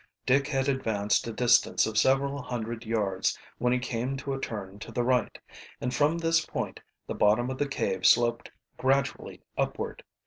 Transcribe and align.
Dick 0.25 0.47
had 0.47 0.67
advanced 0.67 1.27
a 1.27 1.31
distance 1.31 1.85
of 1.85 1.95
several 1.95 2.41
hundred 2.41 2.85
yards 2.87 3.37
when 3.59 3.71
he 3.71 3.77
came 3.77 4.17
to 4.17 4.33
a 4.33 4.39
turn 4.39 4.79
to 4.79 4.91
the 4.91 5.03
right, 5.03 5.37
and 5.79 5.93
from 5.93 6.17
this 6.17 6.43
point 6.43 6.79
the 7.05 7.13
bottom 7.13 7.51
of 7.51 7.59
the 7.59 7.67
cave 7.67 8.03
sloped 8.07 8.49
gradually 8.77 9.43
upward. 9.59 10.03